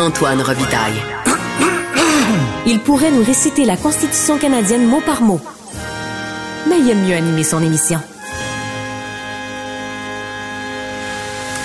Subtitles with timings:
[0.00, 0.94] Antoine Robitaille.
[2.66, 5.38] Il pourrait nous réciter la Constitution canadienne mot par mot.
[6.66, 7.98] Mais il aime mieux animer son émission.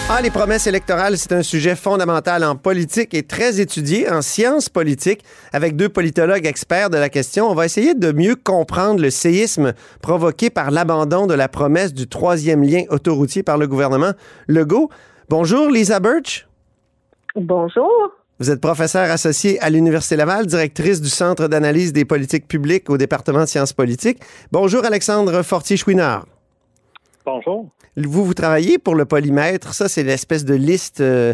[0.09, 4.67] Ah, les promesses électorales, c'est un sujet fondamental en politique et très étudié en sciences
[4.67, 5.23] politiques
[5.53, 7.49] avec deux politologues experts de la question.
[7.49, 9.71] On va essayer de mieux comprendre le séisme
[10.01, 14.11] provoqué par l'abandon de la promesse du troisième lien autoroutier par le gouvernement
[14.47, 14.89] Legault.
[15.29, 16.49] Bonjour, Lisa Birch.
[17.37, 18.11] Bonjour.
[18.37, 22.97] Vous êtes professeur associé à l'Université Laval, directrice du Centre d'analyse des politiques publiques au
[22.97, 24.19] département de sciences politiques.
[24.51, 26.25] Bonjour, Alexandre Fortier-Chouinard.
[27.25, 27.69] Bonjour.
[27.95, 29.73] Vous, vous travaillez pour le polymètre.
[29.73, 31.33] Ça, c'est l'espèce de liste euh,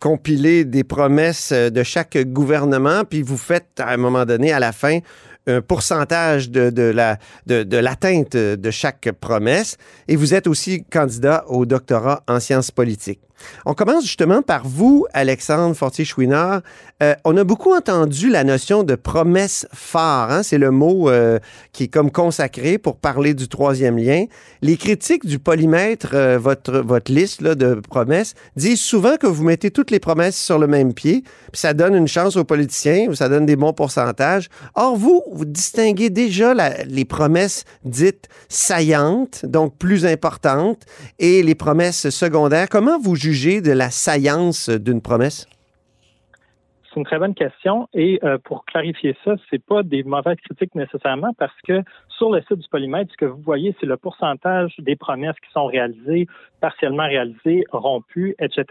[0.00, 3.04] compilée des promesses euh, de chaque gouvernement.
[3.04, 5.00] Puis vous faites, à un moment donné, à la fin,
[5.46, 9.76] un pourcentage de, de la, de, de l'atteinte de chaque promesse.
[10.08, 13.20] Et vous êtes aussi candidat au doctorat en sciences politiques.
[13.66, 16.62] On commence justement par vous, Alexandre Fortier-Chouinard.
[17.02, 20.30] Euh, on a beaucoup entendu la notion de promesse phare.
[20.30, 20.42] Hein?
[20.42, 21.38] C'est le mot euh,
[21.72, 24.24] qui est comme consacré pour parler du troisième lien.
[24.62, 29.44] Les critiques du polymètre, euh, votre, votre liste là, de promesses, disent souvent que vous
[29.44, 33.14] mettez toutes les promesses sur le même pied, puis ça donne une chance aux politiciens,
[33.14, 34.48] ça donne des bons pourcentages.
[34.74, 36.54] Or, vous, vous distinguez déjà
[36.86, 40.82] les promesses dites saillantes, donc plus importantes,
[41.18, 42.68] et les promesses secondaires.
[42.68, 43.14] Comment vous
[43.60, 45.46] de la saillance d'une promesse?
[46.88, 47.88] C'est une très bonne question.
[47.92, 51.82] Et euh, pour clarifier ça, c'est pas des mauvaises critiques nécessairement parce que
[52.18, 55.50] sur le site du polymètre, ce que vous voyez, c'est le pourcentage des promesses qui
[55.52, 56.26] sont réalisées,
[56.60, 58.64] partiellement réalisées, rompues, etc.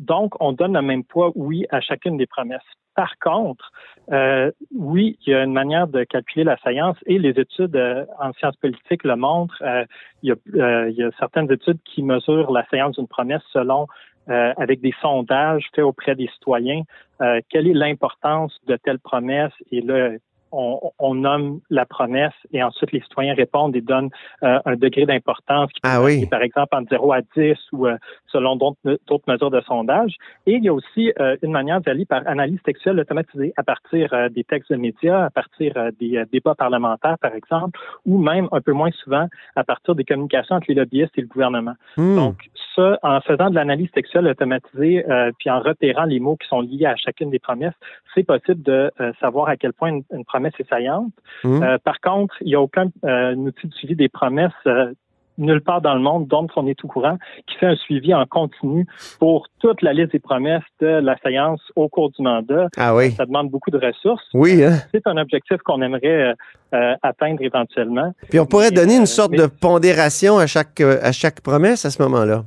[0.00, 2.60] Donc, on donne le même poids, oui, à chacune des promesses.
[2.94, 3.72] Par contre,
[4.12, 8.04] euh, oui, il y a une manière de calculer la saillance et les études euh,
[8.20, 9.62] en sciences politiques le montrent.
[9.62, 9.86] Euh,
[10.22, 13.86] il, y a, il, y a, certaines études qui mesurent la saillance d'une promesse selon
[14.28, 16.82] euh, avec des sondages faits auprès des citoyens,
[17.20, 20.10] euh, quelle est l'importance de telle promesse et là,
[20.52, 24.10] on, nomme la promesse et ensuite les citoyens répondent et donnent
[24.42, 26.26] euh, un degré d'importance qui peut ah oui.
[26.26, 30.16] par exemple entre 0 à 10 ou euh, selon d'autres mesures de sondage.
[30.46, 34.10] Et il y a aussi euh, une manière d'aller par analyse textuelle automatisée à partir
[34.30, 38.72] des textes de médias, à partir des débats parlementaires par exemple, ou même un peu
[38.72, 41.74] moins souvent à partir des communications entre les lobbyistes et le gouvernement.
[41.96, 42.16] Hmm.
[42.16, 42.36] Donc
[42.74, 45.04] ça, en faisant de l'analyse textuelle automatisée,
[45.38, 47.74] puis en repérant les mots qui sont liés à chacune des promesses,
[48.14, 48.90] c'est possible de
[49.20, 51.12] savoir à quel point une, une promesse promesse est saillante.
[51.44, 51.62] Mmh.
[51.62, 54.92] Euh, par contre, il n'y a aucun euh, outil de suivi des promesses euh,
[55.38, 57.16] nulle part dans le monde, dont on est tout courant,
[57.46, 58.86] qui fait un suivi en continu
[59.18, 62.68] pour toute la liste des promesses de la séance au cours du mandat.
[62.76, 63.12] Ah oui.
[63.12, 64.24] Ça demande beaucoup de ressources.
[64.34, 64.62] Oui.
[64.62, 64.78] Hein?
[64.92, 66.34] C'est un objectif qu'on aimerait
[66.74, 68.12] euh, atteindre éventuellement.
[68.28, 71.84] Puis on pourrait Mais, donner une sorte mais- de pondération à chaque, à chaque promesse
[71.86, 72.44] à ce moment-là.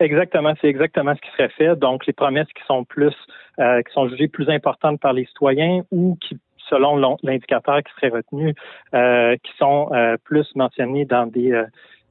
[0.00, 1.76] Exactement, c'est exactement ce qui serait fait.
[1.76, 3.14] Donc, les promesses qui sont plus,
[3.60, 6.38] euh, qui sont jugées plus importantes par les citoyens ou qui,
[6.72, 8.54] selon l'on- l'indicateur qui serait retenu,
[8.94, 11.52] euh, qui sont euh, plus mentionnées dans des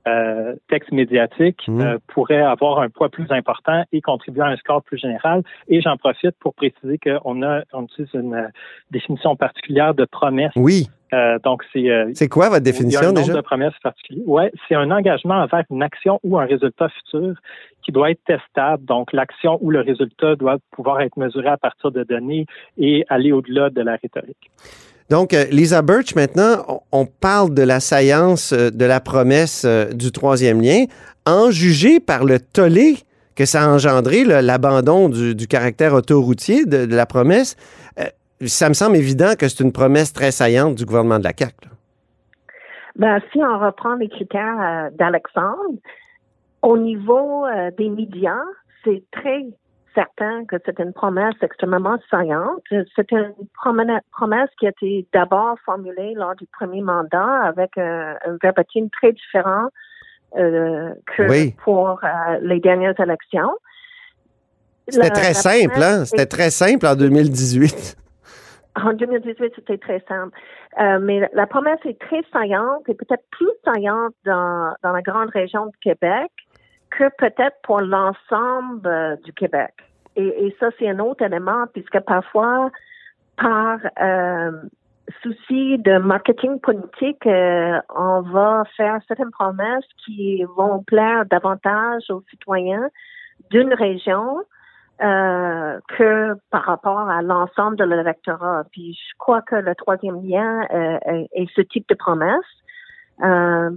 [0.08, 4.82] euh, textes médiatiques, euh, pourraient avoir un poids plus important et contribuer à un score
[4.82, 5.44] plus général.
[5.68, 8.50] Et j'en profite pour préciser qu'on a, on utilise une
[8.90, 10.54] définition particulière de promesse.
[10.56, 10.88] Oui.
[11.14, 13.34] Euh, donc, c'est euh, C'est quoi votre il y a définition un déjà?
[13.34, 14.24] de promesses particulier.
[14.26, 17.36] Ouais, c'est un engagement envers une action ou un résultat futur
[17.84, 18.86] qui doit être testable.
[18.86, 22.46] Donc, l'action ou le résultat doit pouvoir être mesuré à partir de données
[22.78, 24.52] et aller au-delà de la rhétorique.
[25.10, 30.62] Donc, euh, Lisa Birch, maintenant, on, parle de la saillance de la promesse du troisième
[30.62, 30.86] lien,
[31.26, 32.96] en jugé par le tollé
[33.36, 37.58] que ça a engendré, l'abandon du, du caractère autoroutier de, de la promesse.
[38.48, 41.54] Ça me semble évident que c'est une promesse très saillante du gouvernement de la CAQ.
[41.64, 41.72] là.
[42.98, 45.76] Ben, si on reprend les critères euh, d'Alexandre,
[46.62, 48.44] au niveau euh, des médias,
[48.84, 49.46] c'est très
[49.96, 52.62] certain que c'est une promesse extrêmement saillante.
[52.96, 53.34] C'est une
[54.12, 59.12] promesse qui a été d'abord formulée lors du premier mandat avec un, un verbatim très
[59.12, 59.68] différent
[60.38, 61.56] euh, que Oui.
[61.64, 62.00] pour
[62.42, 63.52] les dernières élections.
[64.88, 66.06] C'était très simple, hein?
[66.06, 67.98] C'était très simple en 2018.
[68.76, 70.38] En 2018, c'était très simple.
[70.80, 75.66] Euh, mais la- promesse est très saillante et peut-être plus saillante dans, la grande région
[75.66, 76.32] de Québec
[76.90, 79.74] que peut-être pour l'ensemble euh, du Québec.
[80.16, 82.70] Et, ça, c'est un autre élément, puisque parfois,
[83.38, 84.52] par euh,
[85.24, 92.90] souci de marketing politique, on va faire certaines promesses qui vont plaire davantage aux citoyens
[93.52, 94.44] d'une région
[95.02, 98.66] euh, que par rapport à l'ensemble de l'électorat.
[98.72, 102.46] Puis je crois que le troisième lien euh, est, ce type de promesse.
[103.24, 103.72] Euh,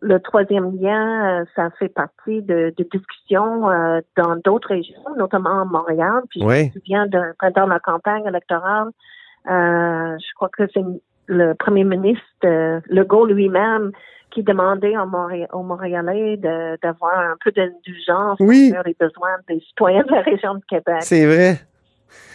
[0.00, 3.68] le troisième lien, ça fait partie de, de discussions
[4.16, 6.22] dans d'autres régions, notamment à Montréal.
[6.30, 8.88] Puis je me souviens d'un pendant la campagne électorale,
[9.46, 10.82] je crois que c'est
[11.26, 12.24] le premier ministre
[12.88, 13.92] Legault lui-même
[14.32, 18.70] qui demandait aux, Montréalais d'avoir un peu d'indulgence oui.
[18.70, 20.96] sur les besoins des citoyens de la région de Québec.
[21.00, 21.60] C'est vrai.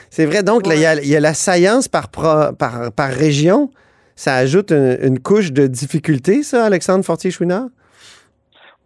[0.09, 0.43] C'est vrai.
[0.43, 3.69] Donc, il, y a, la science par, par, par région.
[4.15, 7.67] Ça ajoute une, couche de difficulté, ça, Alexandre Fortier-Chouinard?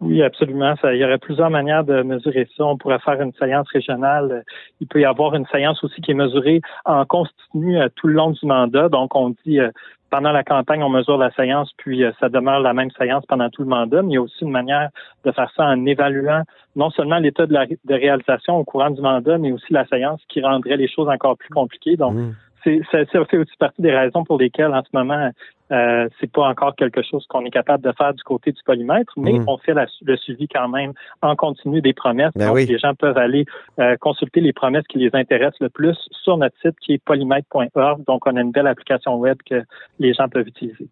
[0.02, 0.74] Oui, absolument.
[0.82, 2.64] il y aurait plusieurs manières de mesurer ça.
[2.64, 4.44] On pourrait faire une science régionale.
[4.80, 8.14] Il peut y avoir une science aussi qui est mesurée en continu euh, tout le
[8.14, 8.88] long du mandat.
[8.88, 9.70] Donc, on dit euh,
[10.12, 13.48] pendant la campagne, on mesure la séance, puis euh, ça demeure la même séance pendant
[13.48, 14.02] tout le mandat.
[14.02, 14.90] Mais il y a aussi une manière
[15.24, 16.42] de faire ça en évaluant
[16.76, 17.56] non seulement l'état de,
[17.88, 21.48] réalisation au courant du mandat, mais aussi la séance qui rendrait les choses encore plus
[21.48, 21.96] compliquées.
[21.96, 25.30] Donc, mmh ça, fait aussi partie des raisons pour lesquelles en ce moment
[25.72, 29.12] euh, c'est pas encore quelque chose qu'on est capable de faire du côté du polymètre,
[29.16, 29.48] mais mm.
[29.48, 29.72] on fait
[30.02, 30.92] le suivi quand même
[31.22, 32.32] en continu des promesses.
[32.36, 33.46] Ben Donc, les gens peuvent aller
[33.78, 38.04] euh, consulter les promesses qui les intéressent le plus sur notre site qui est polymètre.org.
[38.06, 39.62] Donc, on a une belle application web que
[39.98, 40.88] les gens peuvent utiliser.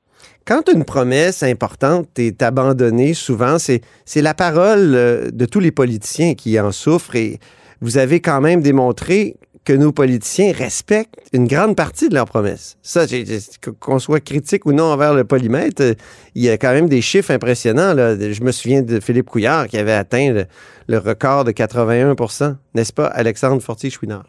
[0.47, 3.83] Quand une promesse importante est abandonnée, souvent, c'est
[4.23, 7.39] la parole euh, de tous les politiciens qui en souffrent et
[7.83, 12.79] vous avez quand même démontré que nos politiciens respectent une grande partie de leurs promesses.
[12.83, 13.03] Ça,
[13.79, 15.83] qu'on soit critique ou non envers le polymètre,
[16.35, 17.95] il y a quand même des chiffres impressionnants.
[17.95, 20.45] Je me souviens de Philippe Couillard qui avait atteint
[20.89, 24.25] le, record de 81% n'est-ce pas, Alexandre Fortier-Chouinard?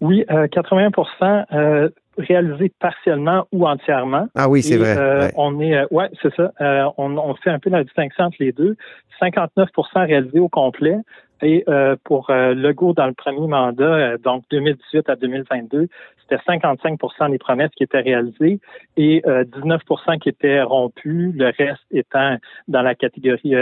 [0.00, 0.92] Oui, 81%
[1.22, 1.88] euh, euh,
[2.18, 4.28] réalisé partiellement ou entièrement.
[4.36, 4.96] Ah oui, c'est vrai.
[4.96, 6.52] Euh, on est, ouais, c'est ça.
[6.96, 8.76] On, on, fait un peu la distinction entre les deux.
[9.20, 9.68] 59%
[10.06, 10.96] réalisé au complet,
[11.42, 15.88] et euh, pour euh, Legault, dans le premier mandat, euh, donc 2018 à 2022,
[16.20, 18.60] c'était 55% des promesses qui étaient réalisées
[18.96, 22.36] et 19% qui étaient rompues, le reste étant
[22.66, 23.54] dans la catégorie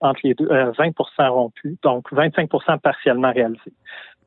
[0.00, 3.72] entre les deux, 20% rompus, donc 25% partiellement réalisés.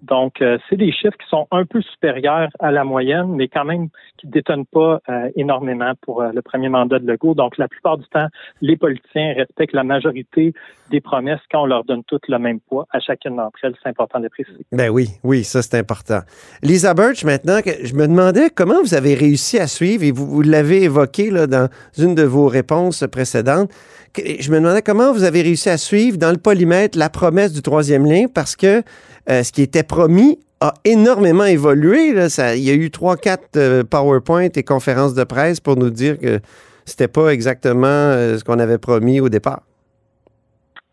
[0.01, 3.65] Donc, euh, c'est des chiffres qui sont un peu supérieurs à la moyenne, mais quand
[3.65, 7.33] même qui ne détonnent pas euh, énormément pour euh, le premier mandat de Legault.
[7.33, 8.27] Donc, la plupart du temps,
[8.61, 10.53] les politiciens respectent la majorité
[10.91, 13.73] des promesses quand on leur donne toutes le même poids à chacune d'entre elles.
[13.81, 14.65] C'est important de préciser.
[14.71, 16.19] Ben oui, oui, ça c'est important.
[16.61, 20.83] Lisa Birch, maintenant, je me demandais comment vous avez réussi à suivre, et vous, l'avez
[20.83, 23.71] évoqué là, dans une de vos réponses précédentes,
[24.15, 27.61] je me demandais comment vous avez réussi à suivre dans le polymètre la promesse du
[27.61, 28.81] troisième lien parce que
[29.27, 32.09] ce qui était promis a énormément évolué.
[32.09, 36.19] il y a eu trois, quatre euh, PowerPoint et conférences de presse pour nous dire
[36.19, 36.39] que
[36.85, 39.61] c'était pas exactement euh, ce qu'on avait promis au départ.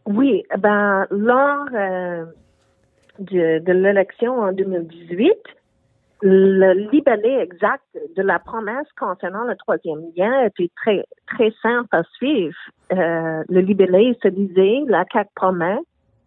[0.06, 1.64] Oui, ben lors
[3.18, 5.32] de, de l'élection en 2018,
[6.22, 7.84] le libellé exact
[8.16, 12.56] de la promesse concernant le troisième lien était très, très simple à suivre.
[12.92, 15.78] Euh, le libellé se disait, la CAC promet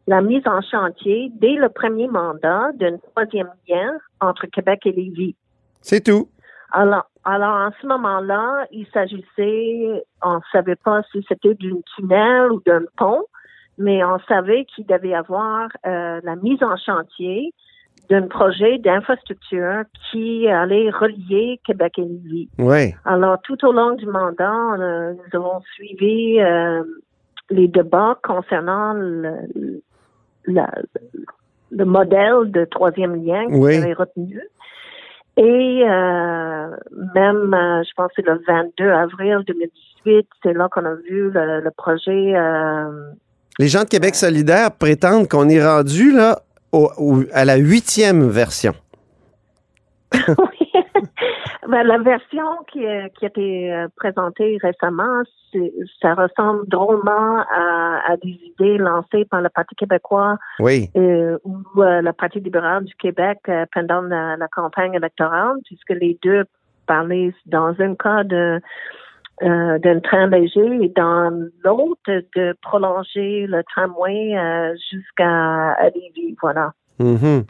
[0.07, 5.35] la mise en chantier dès le premier mandat d'un troisième lien entre Québec et Lévis.
[5.81, 6.29] C'est tout.
[6.71, 12.51] Alors, alors, en ce moment-là, il s'agissait, on ne savait pas si c'était d'un tunnel
[12.51, 13.23] ou d'un pont,
[13.77, 17.53] mais on savait qu'il devait y avoir euh, la mise en chantier
[18.09, 22.49] d'un projet d'infrastructure qui allait relier Québec et Lévis.
[22.57, 22.95] Oui.
[23.03, 26.83] Alors, tout au long du mandat, nous avons suivi euh,
[27.49, 29.81] les débats concernant le,
[30.47, 33.71] le modèle de troisième lien oui.
[33.73, 34.41] qui avait retenu.
[35.37, 36.69] Et euh,
[37.13, 41.29] même, euh, je pense que c'est le 22 avril 2018, c'est là qu'on a vu
[41.31, 42.33] le, projet.
[43.59, 46.39] les gens de Québec solidaire prétendent qu'on est rendu là
[47.33, 48.73] à la huitième version.
[50.13, 50.19] oui.
[51.67, 55.23] Ben, la version qui, a été euh, présentée récemment,
[56.01, 60.89] ça ressemble drôlement à, des idées lancées par le Parti québécois oui.
[60.95, 66.17] euh, ou euh, le Parti libéral du Québec euh, pendant la, campagne électorale, puisque les
[66.23, 66.45] deux
[66.85, 68.61] parlaient dans un cas de
[69.39, 71.29] d'un train léger et dans
[71.63, 72.01] l'autre
[72.35, 74.35] de prolonger le tramway
[74.89, 76.35] jusqu'à Lévis.
[76.41, 76.73] Voilà.
[76.99, 77.45] Mm-hmm.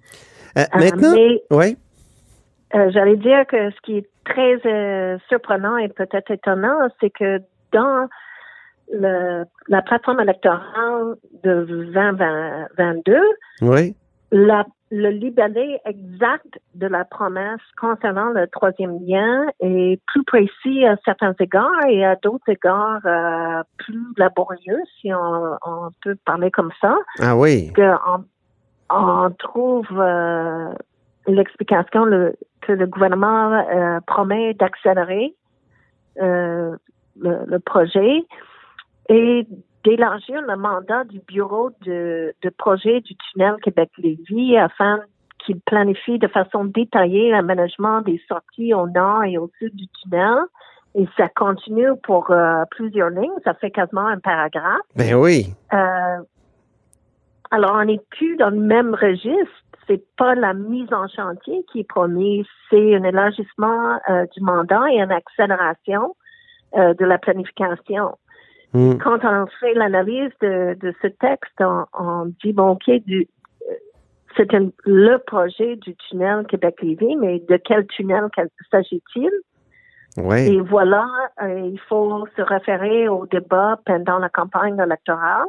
[0.74, 1.14] maintenant,
[1.52, 1.78] oui.
[2.76, 7.40] Euh, j'allais dire que ce qui est très euh, surprenant et peut-être étonnant, c'est que
[7.72, 8.08] dans
[8.92, 13.20] le, la plateforme électorale de 2022,
[13.62, 13.96] oui.
[14.32, 20.98] la, le libellé exact de la promesse concernant le troisième lien est plus précis à
[21.06, 26.72] certains égards et à d'autres égards euh, plus laborieux, si on, on, peut parler comme
[26.82, 26.98] ça.
[27.20, 27.72] Ah oui.
[27.74, 28.26] Que on,
[28.90, 29.88] on trouve
[31.28, 32.06] l'explication
[32.62, 35.36] que le gouvernement euh, promet d'accélérer
[36.22, 36.76] euh,
[37.20, 38.26] le, projet
[39.10, 39.48] et
[39.84, 45.02] d'élargir le mandat du bureau de, de projet du tunnel Québec-Lévis afin
[45.46, 50.38] qu'il planifie de façon détaillée l'aménagement des sorties au nord et au sud du tunnel.
[50.96, 53.30] Et ça continue pour euh, plusieurs lignes.
[53.44, 54.82] Ça fait quasiment un paragraphe.
[54.96, 55.54] Ben oui.
[57.52, 59.67] Alors, on n'est plus dans le même registre.
[59.88, 64.92] C'est pas la mise en chantier qui est promise, c'est un élargissement euh, du mandat
[64.92, 66.16] et une accélération
[66.76, 68.18] euh, de la planification.
[68.74, 68.98] Hmm.
[68.98, 73.28] Quand on fait l'analyse de, de ce texte, on, on dit bon, ok, du,
[73.70, 73.74] euh,
[74.36, 74.52] c'est
[74.86, 78.28] le projet du tunnel Québec-Lévis, mais de quel tunnel
[78.70, 79.32] s'agit-il?
[80.18, 81.08] Et voilà,
[81.44, 85.46] euh, il faut se référer au débat pendant la campagne électorale.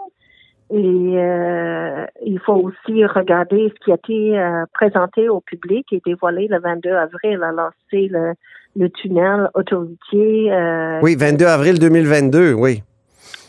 [0.71, 6.03] Et euh, il faut aussi regarder ce qui a été euh, présenté au public et
[6.05, 7.43] dévoilé le 22 avril.
[7.43, 8.35] Alors, c'est le,
[8.77, 10.53] le tunnel autoroutier.
[10.53, 12.83] euh, Oui, 22 avril 2022, oui.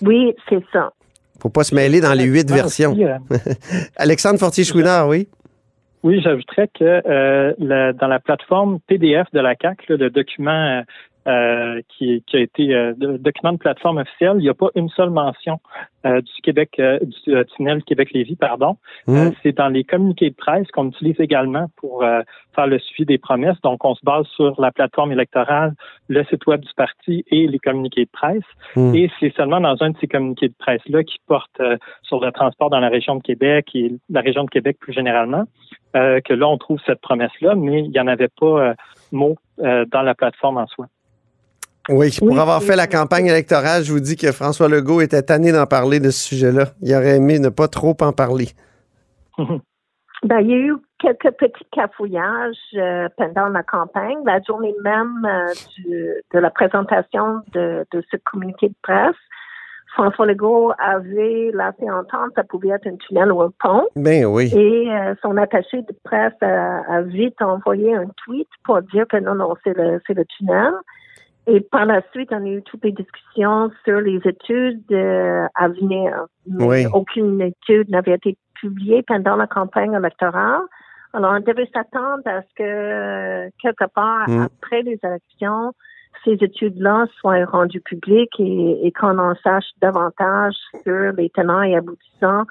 [0.02, 0.94] oui, c'est ça.
[1.42, 2.96] Faut pas se mêler dans les huit versions.
[3.98, 5.28] Alexandre Fortier-Chouinard, oui.
[6.04, 10.84] Oui, j'ajouterais que euh, dans la plateforme PDF de la CAC, le document
[11.28, 14.90] euh, qui, qui a été euh, document de plateforme officielle, il n'y a pas une
[14.90, 15.60] seule mention
[16.06, 18.78] euh, du Québec euh, du euh, tunnel Québec-Lévis, pardon.
[19.06, 19.16] Hmm.
[19.16, 22.22] Euh, c'est dans les communiqués de presse qu'on utilise également pour euh,
[22.56, 23.60] faire le suivi des promesses.
[23.62, 25.74] Donc, on se base sur la plateforme électorale,
[26.08, 28.44] le site web du parti et les communiqués de presse.
[28.76, 28.96] Hmm.
[28.96, 32.32] Et c'est seulement dans un de ces communiqués de presse-là qui porte euh, sur le
[32.32, 35.44] transport dans la région de Québec et la région de Québec plus généralement,
[35.96, 38.74] euh, que là, on trouve cette promesse-là, mais il n'y en avait pas euh,
[39.12, 40.88] mot euh, dans la plateforme en soi.
[41.90, 45.22] Oui, pour Oui, avoir fait la campagne électorale, je vous dis que François Legault était
[45.24, 46.66] tanné d'en parler de ce sujet-là.
[46.82, 48.50] Il aurait aimé ne pas trop en parler.
[50.22, 54.18] Ben, il y a eu quelques petits cafouillages euh, pendant la campagne.
[54.26, 59.16] La journée même euh, du- de la présentation de, de ce communiqué de presse,
[59.94, 63.88] François Legault avait laissé entendre que ça pouvait être un tunnel ou un pont.
[63.96, 64.52] Ben oui.
[64.54, 69.16] Et euh, son attaché de presse a, a vite envoyé un tweet pour dire que
[69.18, 70.74] non, non, c'est le, c'est le tunnel.
[71.52, 75.68] Et par la suite, on a eu toutes les discussions sur les études euh, à
[75.68, 76.26] venir.
[76.48, 76.86] Oui.
[76.94, 80.62] aucune étude n'avait été publiée pendant la campagne électorale.
[81.14, 84.42] Alors, on devait s'attendre à ce que, quelque part, Mm.
[84.44, 85.74] après les élections,
[86.24, 90.54] ces études-là soient rendues publiques et, et qu'on en sache davantage
[90.84, 92.44] sur les tenants et aboutissants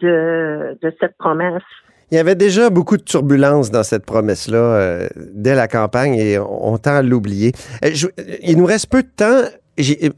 [0.00, 1.62] de, de cette promesse.
[2.10, 6.38] Il y avait déjà beaucoup de turbulences dans cette promesse-là euh, dès la campagne et
[6.38, 7.52] on, tend à l'oublier.
[7.84, 8.06] Euh, je-
[8.42, 9.42] il nous reste peu de temps.
[9.76, 10.10] J'ai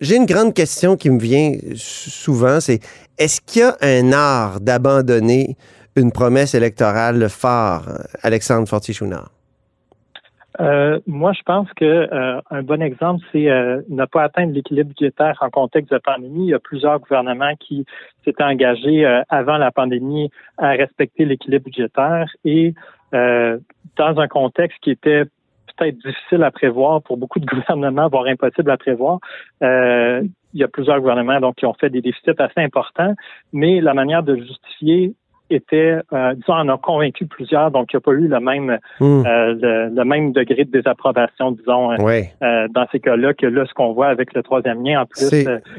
[0.00, 2.80] j'ai une grande question qui me vient sou- souvent, c'est
[3.18, 5.56] est-ce qu'il y a un art d'abandonner
[5.96, 9.30] une promesse électorale phare, Alexandre Fortier-Chouinard?
[10.60, 14.90] Euh, moi, je pense que euh, un bon exemple, c'est euh, ne pas atteindre l'équilibre
[14.90, 16.46] budgétaire en contexte de pandémie.
[16.46, 17.84] Il y a plusieurs gouvernements qui
[18.24, 22.74] s'étaient engagés euh, avant la pandémie à respecter l'équilibre budgétaire et
[23.14, 23.58] euh,
[23.96, 25.24] dans un contexte qui était
[25.76, 29.18] peut-être difficile à prévoir pour beaucoup de gouvernements, voire impossible à prévoir.
[29.62, 33.14] Euh, il y a plusieurs gouvernements donc qui ont fait des déficits assez importants,
[33.52, 35.14] mais la manière de justifier
[35.54, 38.78] était, euh, disons, en a convaincu plusieurs, donc il n'y a pas eu le même
[39.00, 39.22] Hmm.
[39.26, 43.72] euh, le, le même degré de désapprobation, disons, euh, dans ces cas-là, que là, ce
[43.74, 45.30] qu'on voit avec le troisième lien, en plus,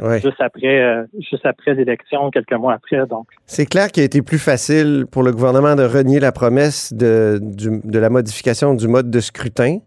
[0.02, 0.22] ouais.
[0.22, 3.06] juste après, juste après l'élection, quelques mois après.
[3.08, 6.94] Donc, C'est clair qu'il a été plus facile pour le gouvernement de renier la promesse
[6.94, 9.80] de, du- de la modification du mode de scrutin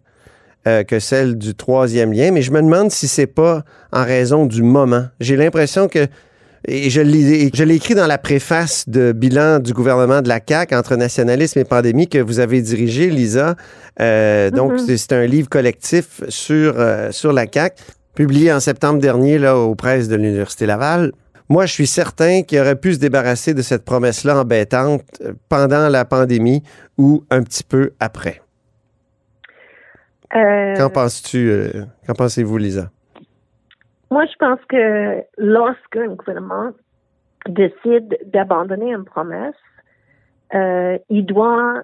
[0.87, 4.63] que celle du troisième lien, mais je me demande si c'est pas en raison du
[4.63, 5.05] moment.
[5.19, 6.01] J'ai l'impression que,
[6.71, 10.97] et je l'ai écrit dans la préface de bilan du gouvernement de la CAQ entre
[10.97, 13.57] nationalisme et pandémie que vous avez dirigé, Lisa.
[14.01, 14.79] Euh, Donc, Mhm.
[14.87, 17.83] c'est c'est un livre collectif sur, euh, sur la CAQ,
[18.15, 21.13] publié en septembre dernier là, aux presses de l'Université Laval.
[21.49, 25.89] Moi, je suis certain qu'il aurait pu se débarrasser de cette promesse-là embêtante euh, pendant
[25.89, 26.63] la pandémie
[26.99, 28.43] ou un petit peu après.
[30.37, 31.51] Euh, Qu'en penses-tu?
[32.07, 32.91] Qu'en pensez-vous, Lisa?
[34.11, 36.71] Moi, je pense que lorsqu'un gouvernement
[37.49, 39.55] décide d'abandonner une promesse,
[40.55, 41.83] euh, il doit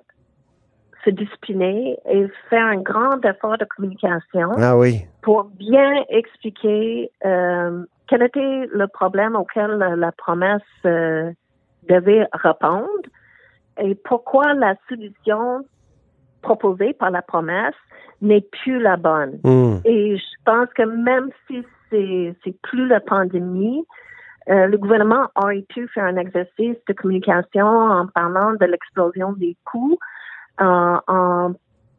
[1.05, 5.05] se discipliner et faire un grand effort de communication Ah oui.
[5.21, 11.31] pour bien expliquer euh, quel était le problème auquel la, la promesse euh,
[11.89, 12.89] devait répondre
[13.79, 15.65] et pourquoi la solution
[16.41, 17.75] proposée par la promesse
[18.23, 19.41] n'est plus la bonne.
[19.45, 19.79] Hmm.
[19.85, 21.63] Et je pense que même si
[22.45, 23.85] c'est plus la pandémie,
[24.51, 29.57] euh, le gouvernement aurait pu faire un exercice de communication en parlant de l'explosion des
[29.65, 29.99] coûts,
[30.59, 31.55] en,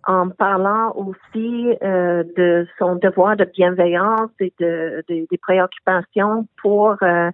[0.08, 7.32] en, parlant aussi euh, de son devoir de bienveillance et de, des préoccupations pour euh,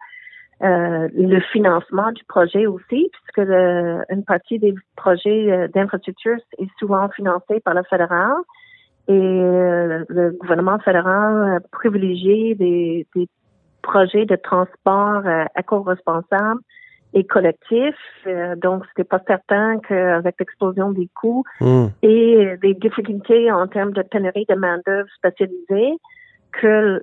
[0.63, 3.49] euh, le financement du projet aussi, puisque
[4.09, 8.31] une partie des projets d'infrastructure est souvent financée par le fédéral
[9.11, 13.27] et le gouvernement fédéral privilégie des, des
[13.81, 15.23] projets de transport
[15.57, 16.61] éco-responsables
[17.13, 17.95] et collectif.
[18.25, 21.87] Euh, donc, c'était pas certain qu'avec l'explosion des coûts hmm.
[22.01, 25.97] et des difficultés en termes de pénurie de main-d'œuvre spécialisée,
[26.59, 27.01] que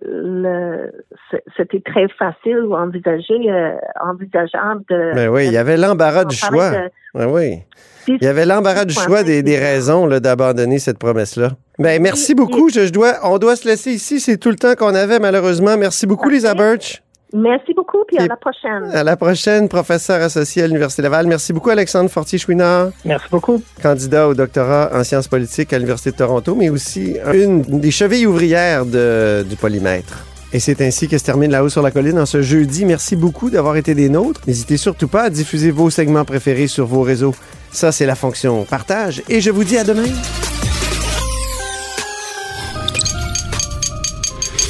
[1.56, 5.12] c'était très facile ou envisagé, euh, envisageable de.
[5.14, 6.70] Mais ben oui, il y avait l'embarras du choix.
[7.14, 7.62] Ben oui.
[8.08, 11.50] Il y avait l'embarras du choix des, des raisons d'abandonner cette promesse-là.
[11.78, 12.70] Ben, merci beaucoup.
[12.70, 14.18] Je, dois, on doit se laisser ici.
[14.18, 15.76] C'est tout le temps qu'on avait, malheureusement.
[15.76, 17.02] Merci beaucoup, Lisa Birch.
[17.35, 18.90] Merci beaucoup, puis à la prochaine.
[18.92, 21.26] À la prochaine, professeur associé à l'Université Laval.
[21.26, 22.88] Merci beaucoup, Alexandre Fortier-Chouinard.
[23.04, 23.62] Merci beaucoup.
[23.82, 28.26] Candidat au doctorat en sciences politiques à l'Université de Toronto, mais aussi une des chevilles
[28.26, 30.25] ouvrières du polymètre.
[30.54, 32.87] Et c'est ainsi que se termine La Haut sur la Colline en ce jeudi.
[32.87, 34.40] Merci beaucoup d'avoir été des nôtres.
[34.47, 37.35] N'hésitez surtout pas à diffuser vos segments préférés sur vos réseaux.
[37.70, 39.23] Ça, c'est la fonction partage.
[39.28, 40.08] Et je vous dis à demain.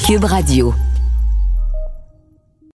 [0.05, 0.75] Cube Radio.